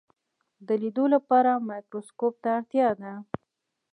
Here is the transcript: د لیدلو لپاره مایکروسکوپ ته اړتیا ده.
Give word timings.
د 0.67 0.69
لیدلو 0.81 1.05
لپاره 1.15 1.51
مایکروسکوپ 1.67 2.33
ته 2.43 2.49
اړتیا 2.57 2.89
ده. 3.01 3.13